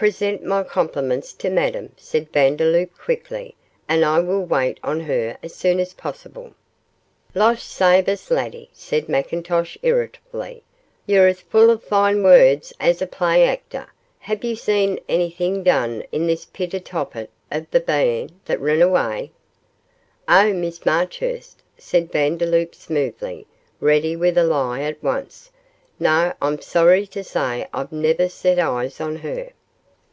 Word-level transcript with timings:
'Present 0.00 0.42
my 0.42 0.62
compliments 0.64 1.34
to 1.34 1.50
Madame,' 1.50 1.92
said 1.98 2.32
Vandeloup, 2.32 2.88
quickly, 2.96 3.54
'and 3.86 4.02
I 4.02 4.18
will 4.20 4.42
wait 4.42 4.80
on 4.82 5.00
her 5.00 5.36
as 5.42 5.54
soon 5.54 5.78
as 5.78 5.92
possible.' 5.92 6.54
'Losh 7.34 7.62
save 7.62 8.08
us, 8.08 8.30
laddie,' 8.30 8.70
said 8.72 9.08
McIntosh, 9.08 9.76
irritably, 9.82 10.62
'you're 11.04 11.26
as 11.26 11.42
fu' 11.42 11.70
o' 11.70 11.76
fine 11.76 12.22
wards 12.22 12.72
as 12.80 13.02
a 13.02 13.06
play 13.06 13.44
actor. 13.44 13.88
Have 14.20 14.42
ye 14.42 14.54
seen 14.54 14.98
onything 15.06 15.62
doon 15.62 16.02
in 16.12 16.26
this 16.26 16.46
pit 16.46 16.74
o' 16.74 16.78
Tophet 16.78 17.28
o' 17.52 17.66
the 17.70 17.80
bairn 17.80 18.30
that 18.46 18.58
rin 18.58 18.80
away?' 18.80 19.32
'Oh, 20.26 20.54
Miss 20.54 20.86
Marchurst!' 20.86 21.62
said 21.76 22.10
Vandeloup, 22.10 22.74
smoothly, 22.74 23.46
ready 23.80 24.16
with 24.16 24.38
a 24.38 24.44
lie 24.44 24.80
at 24.80 25.02
once. 25.04 25.50
'No, 25.98 26.32
I'm 26.40 26.58
sorry 26.62 27.06
to 27.08 27.22
say 27.22 27.68
I've 27.74 27.92
never 27.92 28.30
set 28.30 28.58
eyes 28.58 28.98
on 28.98 29.16
her. 29.16 29.50